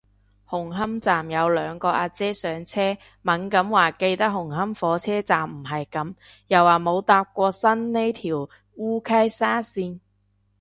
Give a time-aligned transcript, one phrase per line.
[0.49, 6.15] 紅磡站有兩個阿姐上車，猛咁話記得紅磡火車站唔係噉，
[6.47, 9.99] 又話冇搭過新呢條烏溪沙綫